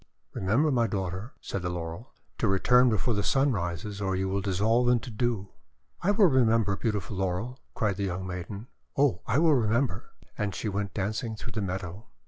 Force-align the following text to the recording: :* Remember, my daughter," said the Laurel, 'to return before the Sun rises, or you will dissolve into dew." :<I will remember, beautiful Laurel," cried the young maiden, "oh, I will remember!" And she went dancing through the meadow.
:* 0.21 0.33
Remember, 0.33 0.71
my 0.71 0.87
daughter," 0.87 1.31
said 1.41 1.61
the 1.61 1.69
Laurel, 1.69 2.11
'to 2.39 2.47
return 2.47 2.89
before 2.89 3.13
the 3.13 3.21
Sun 3.21 3.51
rises, 3.51 4.01
or 4.01 4.15
you 4.15 4.27
will 4.27 4.41
dissolve 4.41 4.89
into 4.89 5.11
dew." 5.11 5.49
:<I 6.01 6.09
will 6.09 6.25
remember, 6.25 6.75
beautiful 6.75 7.17
Laurel," 7.17 7.59
cried 7.75 7.97
the 7.97 8.05
young 8.05 8.25
maiden, 8.25 8.65
"oh, 8.97 9.21
I 9.27 9.37
will 9.37 9.53
remember!" 9.53 10.13
And 10.39 10.55
she 10.55 10.67
went 10.69 10.95
dancing 10.95 11.35
through 11.35 11.51
the 11.51 11.61
meadow. 11.61 12.07